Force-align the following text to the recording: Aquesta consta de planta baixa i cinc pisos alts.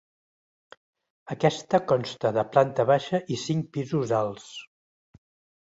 Aquesta 1.35 1.81
consta 1.93 2.33
de 2.39 2.45
planta 2.55 2.87
baixa 2.93 3.21
i 3.37 3.41
cinc 3.45 3.71
pisos 3.77 4.15
alts. 4.25 4.51